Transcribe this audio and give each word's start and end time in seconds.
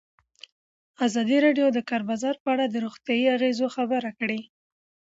ازادي 1.05 1.37
راډیو 1.45 1.67
د 1.71 1.73
د 1.77 1.79
کار 1.89 2.01
بازار 2.09 2.35
په 2.43 2.47
اړه 2.53 2.65
د 2.67 2.75
روغتیایي 2.85 3.27
اغېزو 3.35 3.67
خبره 3.75 4.11
کړې. 4.19 4.39